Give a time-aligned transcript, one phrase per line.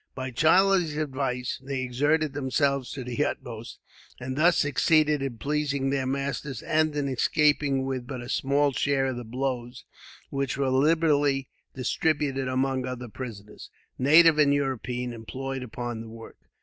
[0.15, 3.77] By Charlie's advice they exerted themselves to the utmost,
[4.19, 9.05] and thus succeeded in pleasing their masters, and in escaping with but a small share
[9.05, 9.85] of the blows,
[10.31, 13.69] which were liberally distributed among other prisoners,
[13.99, 16.47] native and European, employed upon the work.